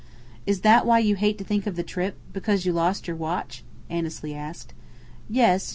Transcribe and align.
"Is 0.47 0.61
that 0.61 0.87
why 0.87 0.97
you 0.97 1.15
hate 1.15 1.37
to 1.37 1.43
think 1.43 1.67
of 1.67 1.75
the 1.75 1.83
trip 1.83 2.15
because 2.33 2.65
you 2.65 2.73
lost 2.73 3.05
your 3.05 3.15
watch?" 3.15 3.63
Annesley 3.87 4.33
asked. 4.33 4.73
"Yes. 5.29 5.69